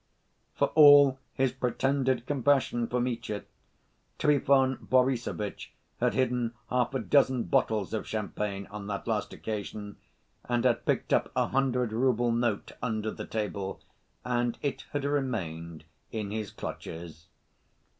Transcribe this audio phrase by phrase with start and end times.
[0.55, 3.43] For all his pretended compassion for Mitya,
[4.17, 9.97] Trifon Borissovitch had hidden half a dozen bottles of champagne on that last occasion,
[10.45, 13.79] and had picked up a hundred‐rouble note under the table,
[14.25, 17.27] and it had remained in his clutches.